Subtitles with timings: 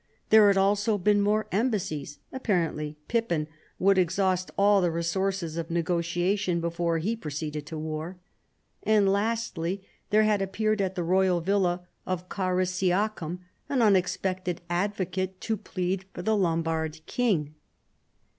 [0.31, 5.69] There had also been more embassies: a[) parently Pippin would exhaust all the resources of
[5.69, 8.17] negotiation before he proceeded to war.
[8.81, 15.55] And lastly there had appeared at the royal villa of Carisiacum an unexpected advocate to
[15.55, 17.53] plead for the Lom bard king.